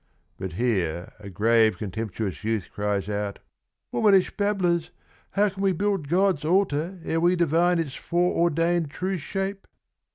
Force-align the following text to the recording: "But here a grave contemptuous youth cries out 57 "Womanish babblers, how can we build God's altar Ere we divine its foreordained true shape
"But 0.39 0.53
here 0.53 1.11
a 1.19 1.29
grave 1.29 1.77
contemptuous 1.77 2.43
youth 2.43 2.69
cries 2.73 3.07
out 3.07 3.35
57 3.35 3.43
"Womanish 3.91 4.35
babblers, 4.35 4.89
how 5.33 5.49
can 5.49 5.61
we 5.61 5.73
build 5.73 6.07
God's 6.07 6.43
altar 6.43 6.99
Ere 7.05 7.19
we 7.19 7.35
divine 7.35 7.77
its 7.77 7.93
foreordained 7.93 8.89
true 8.89 9.17
shape 9.17 9.67